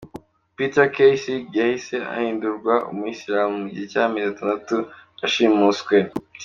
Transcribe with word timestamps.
Peter 0.55 0.85
Kassig 0.95 1.45
yahise 1.59 1.97
ahindurwa 2.15 2.73
umuyisilamu 2.91 3.53
mu 3.61 3.67
gihe 3.73 3.85
cy’amezi 3.91 4.27
atandatu 4.33 4.77
ashimuswe. 5.25 5.95